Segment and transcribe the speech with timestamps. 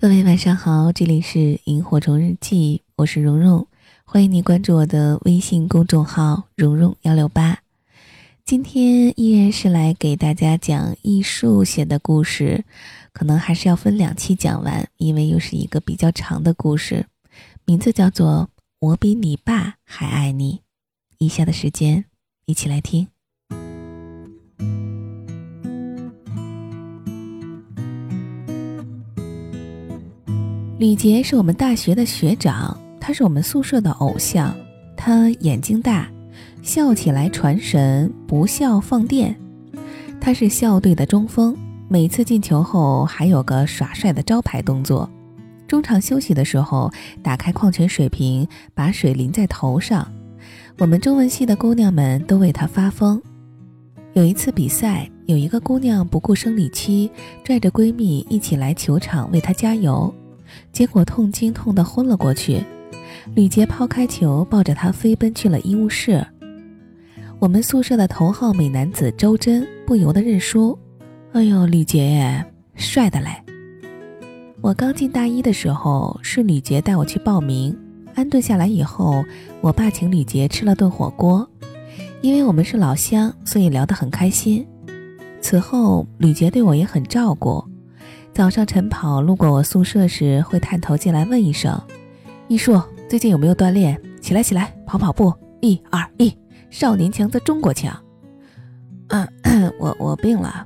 [0.00, 3.66] 各位晚上好，这里是萤火虫日记，我是蓉蓉，
[4.06, 7.58] 欢迎你关注我的微信公众号蓉蓉幺六八。
[8.46, 12.64] 今天依然是来给大家讲艺术写的故事，
[13.12, 17.04] 可能还是要分两期讲完，因为又是一个比较长的故事，
[17.66, 18.48] 名字叫做
[18.78, 20.54] 《我比你爸还爱你》。
[21.18, 22.06] 以下的时间，
[22.46, 23.06] 一起来听。
[30.80, 34.56] 李杰是我们大学的学长，他是我们宿舍的偶像。
[34.96, 36.10] 他眼睛大，
[36.62, 39.38] 笑起来传神，不笑放电。
[40.18, 41.54] 他是校队的中锋，
[41.86, 45.06] 每次进球后还有个耍帅的招牌动作。
[45.68, 46.90] 中场休息的时候，
[47.22, 50.10] 打开矿泉水瓶，把水淋在头上。
[50.78, 53.20] 我们中文系的姑娘们都为他发疯。
[54.14, 57.10] 有一次比赛，有一个姑娘不顾生理期，
[57.44, 60.10] 拽着闺蜜一起来球场为他加油。
[60.72, 62.64] 结果痛经痛得昏了过去，
[63.34, 66.26] 吕杰抛开球，抱着她飞奔去了医务室。
[67.38, 70.78] 我们宿舍的头号美男子周真不由得认输
[71.32, 73.28] ：“哎呦，吕杰，帅的嘞！”
[74.60, 77.74] 我刚进大一的时候，是吕杰带我去报名。
[78.14, 79.24] 安顿下来以后，
[79.62, 81.48] 我爸请吕杰吃了顿火锅，
[82.20, 84.66] 因为我们是老乡，所以聊得很开心。
[85.40, 87.64] 此后，吕杰对我也很照顾。
[88.32, 91.78] 早上晨跑路过我宿舍时，会探头进来问一声
[92.48, 94.00] ：“艺术最近有没有锻炼？
[94.22, 95.32] 起来起来，跑跑步！
[95.60, 96.34] 一二一，
[96.70, 97.94] 少年强则中国强。”
[99.08, 99.28] 嗯，
[99.78, 100.64] 我我病了，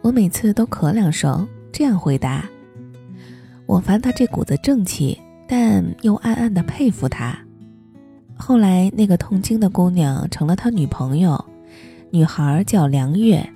[0.00, 2.44] 我每次都咳两声，这样回答。
[3.66, 7.38] 我烦他这股子正气，但又暗暗的佩服他。
[8.36, 11.44] 后来那个痛经的姑娘成了他女朋友，
[12.10, 13.48] 女孩叫梁月。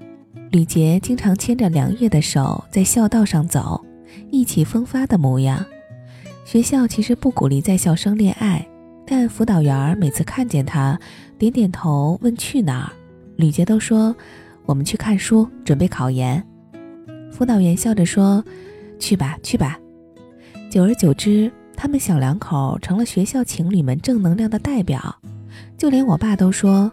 [0.53, 3.83] 吕杰经常牵着梁月的手在校道上走，
[4.31, 5.65] 意气风发的模样。
[6.45, 8.69] 学校其实不鼓励在校生恋爱，
[9.07, 11.01] 但辅导员每次看见他，
[11.39, 12.93] 点点头问去哪儿，
[13.37, 14.15] 吕杰都说
[14.67, 16.47] ：“我们去看书，准备考研。”
[17.33, 18.45] 辅导员笑着说
[19.01, 19.79] ：“去吧，去吧。”
[20.71, 25.17] 久而久之，他们小两口成了学校情侣们正能量的代表。
[25.79, 26.93] 就连我爸都说：“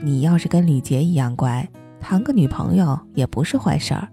[0.00, 1.68] 你要是跟吕杰一样乖。”
[2.00, 4.08] 谈个女朋友也不是坏事儿。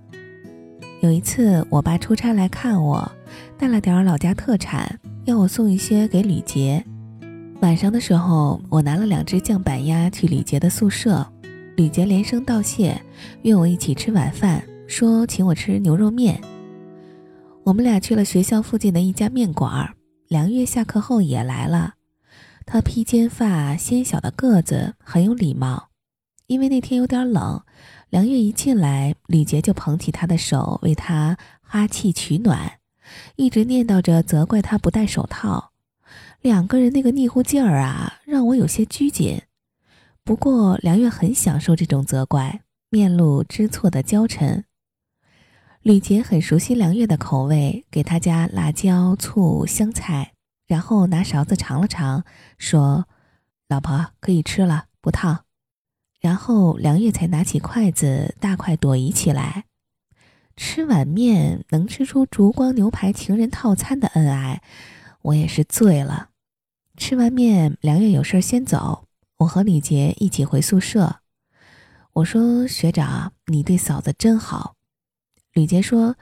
[1.01, 3.11] 有一次，我爸出差来看我，
[3.57, 6.83] 带了点老家特产，要我送一些给吕杰。
[7.61, 11.25] 晚上的时候，我拿了两只酱板鸭去吕杰的宿舍，
[11.75, 12.99] 吕杰连声道谢，
[13.43, 16.39] 约我一起吃晚饭，说请我吃牛肉面。
[17.63, 19.93] 我们俩去了学校附近的一家面馆，
[20.27, 21.93] 梁月下课后也来了，
[22.65, 25.89] 她披肩发，纤小的个子，很有礼貌。
[26.47, 27.61] 因为那天有点冷，
[28.09, 32.79] 梁月一进来，李杰就捧起她的手为她哈气取暖，
[33.35, 35.73] 一直念叨着责怪她不戴手套。
[36.41, 39.41] 两个人那个腻乎劲儿啊，让我有些拘谨。
[40.23, 44.63] 不过梁月很享受这种责怪，面露知错的娇嗔。
[45.81, 50.31] 李杰很熟悉梁月的口味，给她加辣椒、醋、香菜，
[50.65, 52.23] 然后拿勺子尝了尝，
[52.57, 53.05] 说
[53.67, 55.43] ：“老婆可以吃了，不烫。”
[56.19, 59.65] 然后梁月才拿起筷子，大快朵颐起来。
[60.55, 64.63] 吃碗面能吃出烛光牛排情人套餐的恩爱，
[65.21, 66.29] 我也是醉了。
[66.97, 69.05] 吃完面，梁月有事先走，
[69.37, 71.17] 我和李杰一起回宿舍。
[72.13, 74.73] 我说：“学长，你对嫂子真好。”
[75.53, 76.15] 李杰说：“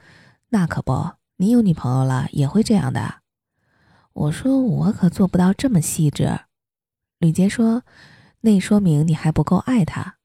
[0.50, 3.22] 那可不，你有女朋友了也会这样的。”
[4.12, 6.40] 我说：“我可做不到这么细致。”
[7.18, 7.82] 李杰说。
[8.46, 10.18] 那说明你还不够爱他。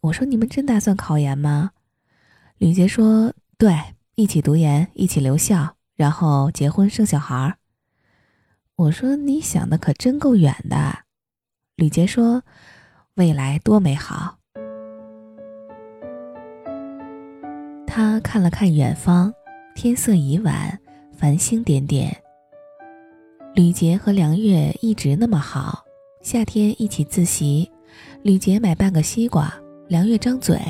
[0.00, 1.72] 我说：“你们真打算考研吗？”
[2.56, 3.78] 吕杰说：“对，
[4.14, 7.58] 一起读研，一起留校，然后结婚生小孩。”
[8.74, 11.00] 我说：“你想的可真够远的。”
[11.76, 12.42] 吕杰说
[13.16, 14.38] ：“未来多美好。”
[17.86, 19.30] 他看了看远方，
[19.74, 20.80] 天色已晚，
[21.12, 22.22] 繁星点点。
[23.54, 25.84] 吕杰和梁月一直那么好。
[26.22, 27.68] 夏天一起自习，
[28.22, 29.52] 吕杰买半个西瓜，
[29.88, 30.60] 梁月张嘴，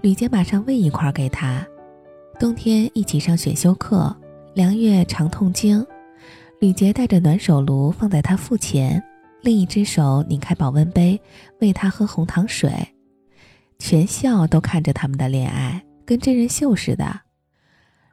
[0.00, 1.64] 吕杰马上喂一块给他。
[2.40, 4.16] 冬天一起上选修课，
[4.54, 5.86] 梁月常痛经，
[6.58, 9.02] 吕杰带着暖手炉放在他腹前，
[9.42, 11.20] 另一只手拧开保温杯
[11.60, 12.72] 喂他喝红糖水。
[13.78, 17.20] 全校都看着他们的恋爱，跟真人秀似的。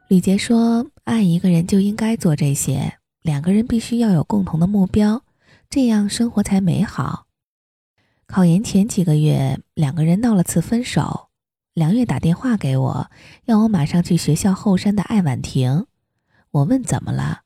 [0.08, 2.92] 吕杰说：“爱一个人就应该做这些，
[3.22, 5.20] 两个人必须要有共同的目标。”
[5.68, 7.26] 这样生活才美好。
[8.26, 11.28] 考研前几个月，两个人闹了次分手。
[11.74, 13.10] 梁月打电话给我，
[13.44, 15.86] 要我马上去学校后山的爱晚亭。
[16.50, 17.42] 我问怎么了，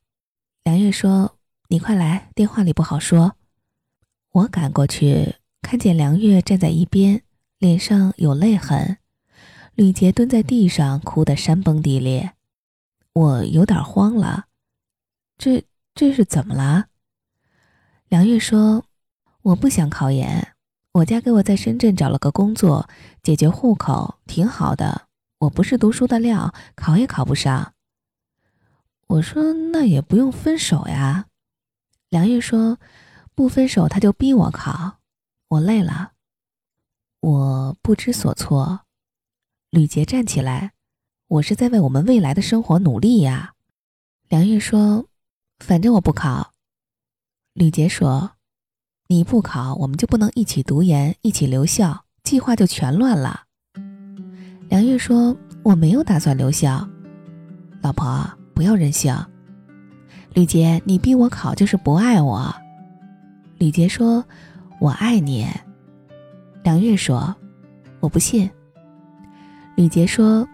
[0.62, 1.36] 梁月说
[1.68, 3.34] ：“你快来，电话里不好说。”
[4.30, 7.22] 我赶过去，看见梁月站在一边，
[7.58, 8.98] 脸上有泪痕。
[9.74, 12.34] 吕杰蹲在地上，哭得山崩地裂。
[13.12, 14.46] 我有点慌了，
[15.36, 15.64] 这
[15.94, 16.89] 这是怎么了？
[18.10, 18.84] 梁月说
[19.42, 20.56] ：“我不想考研，
[20.94, 22.88] 我家给我在深圳找了个工作，
[23.22, 25.06] 解决户口，挺好的。
[25.38, 27.72] 我不是读书的料，考也考不上。”
[29.06, 31.26] 我说：“那也不用分手呀。”
[32.10, 32.78] 梁月说
[33.36, 34.98] ：“不分手，他就逼我考，
[35.46, 36.10] 我累了，
[37.20, 38.80] 我不知所措。”
[39.70, 40.72] 吕杰站起来
[41.38, 43.54] ：“我是在为我们未来的生活努力呀。”
[44.28, 45.06] 梁月说
[45.64, 46.49] ：“反正我不考。”
[47.54, 48.30] 吕杰说
[49.08, 53.42] ：“你不考，我们就不能一起读研，一起留校，计划就全乱了。”
[54.70, 56.88] 梁月说：“我没有打算留校，
[57.82, 58.24] 老婆
[58.54, 59.12] 不要任性。”
[60.32, 62.54] 吕杰，你逼我考就是不爱我。
[63.58, 64.24] 吕杰说
[64.80, 65.48] ：“我爱你。”
[66.62, 67.34] 梁月说
[67.98, 68.48] ：“我不信。”
[69.74, 70.46] 吕杰说：“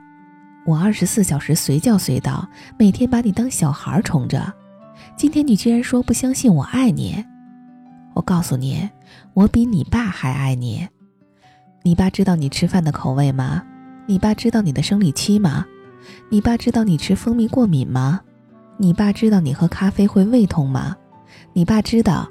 [0.65, 4.51] 我二十四小时随叫随到，每天把你当小孩宠着。
[5.17, 7.25] 今天你居然说不相信我爱你？
[8.13, 8.87] 我告诉你，
[9.33, 10.87] 我比你爸还爱你。
[11.83, 13.63] 你爸知道你吃饭的口味吗？
[14.07, 15.65] 你爸知道你的生理期吗？
[16.29, 18.21] 你爸知道你吃蜂蜜过敏吗？
[18.77, 20.95] 你爸知道你喝咖啡会胃痛吗？
[21.55, 22.29] 你爸知道。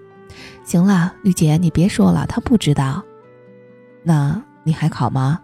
[0.64, 3.04] 行了，绿姐，你别说了，他不知道。
[4.04, 5.40] 那你还考吗？”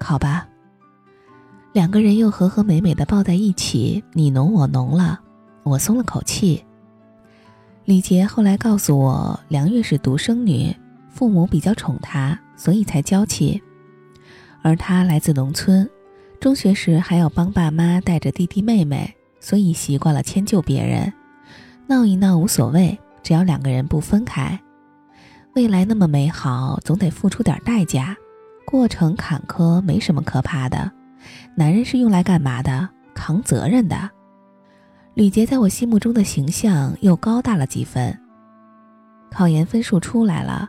[0.00, 0.48] 考吧。
[1.74, 5.20] 两个人又和和美美的抱在一起，你侬我侬了，
[5.68, 6.64] 我松了口气。
[7.84, 10.74] 李杰后来告诉我，梁月是独生女，
[11.08, 13.62] 父母比较宠她，所以才娇气。
[14.62, 15.88] 而她来自农村，
[16.40, 21.12] 中学时还要帮爸妈带着弟弟妹妹，所以习惯了迁就别人，
[21.86, 24.60] 闹一闹无所谓，只要两个人不分开。
[25.54, 28.16] 未来那么美好，总得付出点代价。
[28.66, 30.92] 过程坎坷没什么可怕的，
[31.54, 32.88] 男人是用来干嘛的？
[33.14, 34.10] 扛责任的。
[35.18, 38.16] 吕杰在我心目中的形象又高大了几分。
[39.28, 40.68] 考研分数出来了，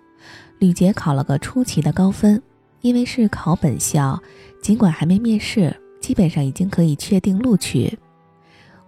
[0.58, 2.42] 吕杰考了个出奇的高分，
[2.82, 4.20] 因为是考本校，
[4.60, 7.96] 尽管还没面试，基本上已经可以确定录取。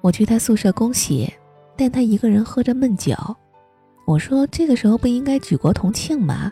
[0.01, 1.31] 我去他宿舍恭喜，
[1.77, 3.13] 但他一个人喝着闷酒。
[4.07, 6.51] 我说这个时候不应该举国同庆吗？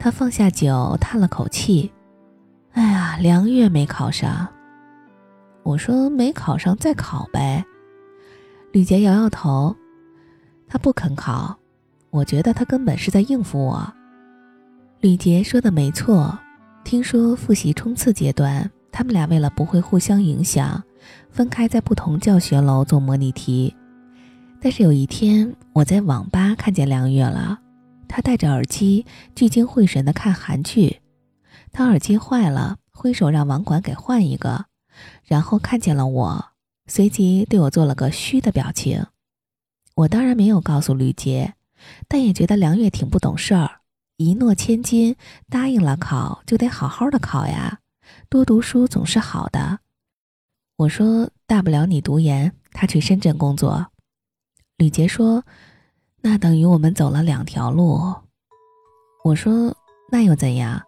[0.00, 1.92] 他放下酒，叹了口气
[2.74, 4.48] ：“哎呀，梁月没考上。”
[5.62, 7.64] 我说：“没考上，再考呗。”
[8.72, 9.74] 吕杰摇摇头
[10.68, 11.58] ：“他不肯考，
[12.10, 13.92] 我觉得他根本是在应付我。”
[15.00, 16.38] 吕杰说的没错，
[16.84, 20.80] 听说复习冲刺阶段，他们俩为了不会互相影响，
[21.30, 23.74] 分开在不同教学楼做模拟题。
[24.60, 27.58] 但是有一天，我在网吧看见梁月了。
[28.06, 31.00] 他戴着耳机，聚精会神地看韩剧。
[31.72, 34.66] 他耳机坏了，挥手让网管给换一个，
[35.24, 36.44] 然后看见了我，
[36.90, 39.06] 随即对我做了个虚的表情。
[39.94, 41.54] 我当然没有告诉吕杰，
[42.08, 43.70] 但也觉得梁月挺不懂事儿。
[44.16, 45.14] 一诺千金，
[45.48, 47.78] 答应了考就得好好的考呀，
[48.28, 49.78] 多读书总是好的。
[50.78, 53.86] 我说大不了你读研，他去深圳工作。
[54.76, 55.44] 吕杰说。
[56.22, 57.98] 那等于我们走了两条路。
[59.24, 59.74] 我说
[60.12, 60.78] ：“那又怎样？”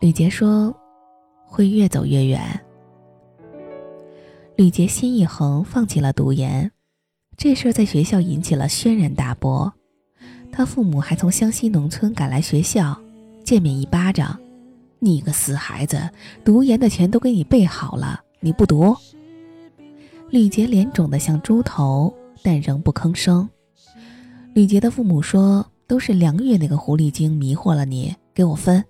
[0.00, 0.70] 吕杰说
[1.48, 2.60] ：“会越走越远。”
[4.58, 6.68] 吕杰心一横，放弃了读研。
[7.36, 9.72] 这事儿在学校引起了轩然大波。
[10.50, 13.00] 他父母还从湘西农村赶来学校，
[13.44, 14.36] 见面一巴掌
[14.98, 16.10] ：“你个死孩子，
[16.44, 18.96] 读研的钱都给你备好了，你不读？”
[20.28, 22.12] 吕杰脸肿得像猪头，
[22.42, 23.48] 但仍不吭声。
[24.54, 28.84] 吕杰的父母说：“都是梁月那个狐狸精迷惑了你，给我分。”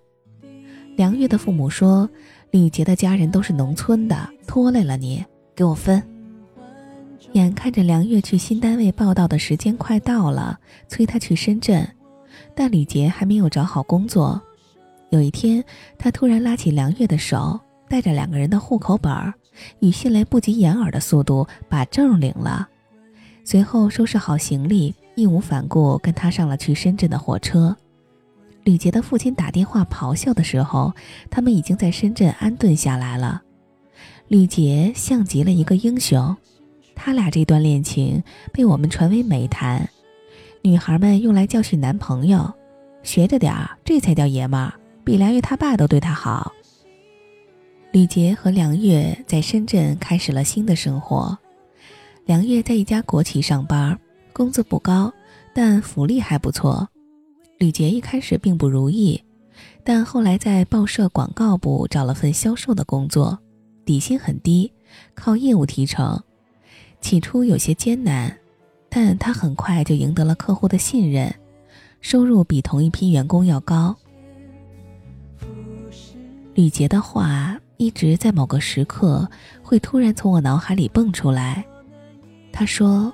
[0.96, 2.08] 梁月的父母说
[2.52, 5.22] ：“吕杰的家人都是农村的，拖累了你，
[5.58, 6.00] 给我分。”
[7.34, 11.84] 眼看着梁月去新单位报道的时间快到了，催他去深圳，
[12.54, 14.40] 但吕杰还没有找好工作。
[15.10, 15.64] 有一天，
[15.98, 19.34] 他突然拉起梁月的手，带着两个人的户口本儿，
[19.80, 22.68] 以迅雷不及掩耳的速度把证领了，
[23.44, 24.94] 随后收拾好行李。
[25.16, 27.76] 义无反顾跟他上了去深圳的火车。
[28.62, 30.94] 吕杰的父亲打电话咆哮的时候，
[31.28, 33.42] 他们已经在深圳安顿下来了。
[34.28, 36.36] 吕杰像极了一个英雄，
[36.94, 39.88] 他俩这段恋情被我们传为美谈，
[40.60, 42.52] 女孩们用来教训男朋友，
[43.02, 46.52] 学着点儿，这才叫爷们儿，比梁月他爸都对他好。
[47.90, 51.36] 吕杰和梁月在深圳开始了新的生活。
[52.26, 53.98] 梁月在一家国企上班，
[54.34, 55.10] 工资不高，
[55.54, 56.86] 但福利还不错。
[57.56, 59.18] 吕杰一开始并不如意，
[59.82, 63.38] 但后来在报社广告部找了份销售的工作，
[63.88, 64.70] 底薪很低，
[65.14, 66.22] 靠业务提成。
[67.00, 68.36] 起初有些艰难，
[68.90, 71.34] 但他很快就赢得了客户的信任，
[72.02, 73.96] 收入比同一批员工要高。
[76.52, 79.26] 吕杰的话一直在某个时刻
[79.62, 81.64] 会突然从我脑海里蹦出来。
[82.52, 83.10] 他说：“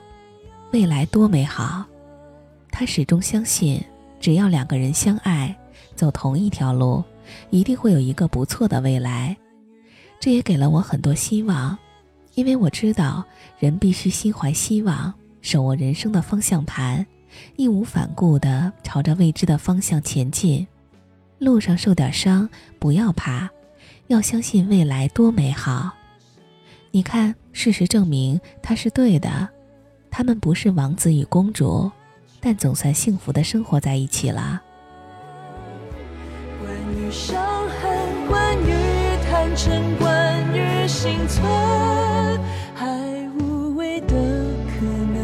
[0.75, 1.85] 未来多美好。”
[2.73, 3.81] 他始终相信。
[4.19, 5.57] 只要两个人相爱，
[5.95, 7.05] 走同一条路，
[7.51, 9.37] 一定会有一个不错的未来。
[10.25, 11.77] 这也给了我很多希望，
[12.33, 13.23] 因为我知道
[13.59, 15.13] 人必须心怀希望，
[15.43, 17.07] 手握人生的方向盘，
[17.57, 20.67] 义无反顾地朝着未知的方向前进。
[21.37, 23.51] 路上受点伤不要怕，
[24.07, 25.91] 要相信未来多美好。
[26.91, 29.47] 你看，事实证明他是对的，
[30.11, 31.93] 他们不是王子与公主。
[32.41, 34.63] 但总算幸福的生活在一起了。
[36.63, 38.73] 关于伤痕，关于
[39.27, 40.14] 坦诚，关
[41.05, 41.45] 幸存
[42.75, 42.87] 还
[43.39, 45.15] 无谓的可能。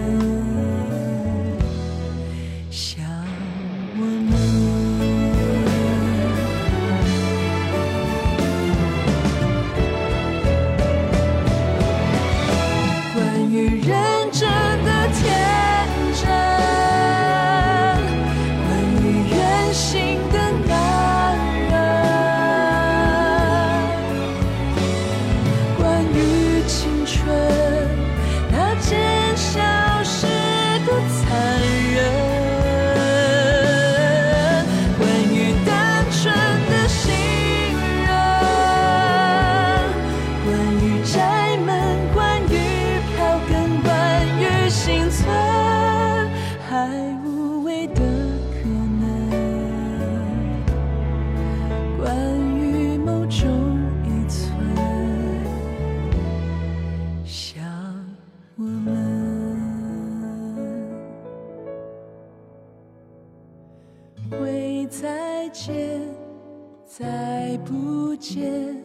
[68.31, 68.77] 不见，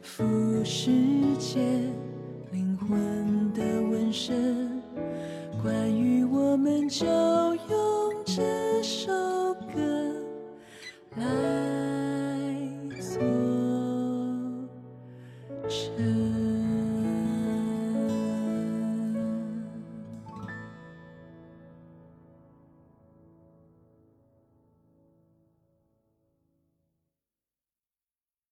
[0.00, 0.90] 浮世
[1.38, 1.60] 界
[2.52, 4.82] 灵魂的纹身。
[5.62, 8.40] 关于我们，就用这